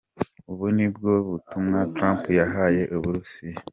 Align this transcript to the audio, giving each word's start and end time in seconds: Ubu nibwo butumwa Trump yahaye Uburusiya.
Ubu 0.51 0.65
nibwo 0.75 1.11
butumwa 1.29 1.79
Trump 1.95 2.21
yahaye 2.39 2.83
Uburusiya. 2.95 3.59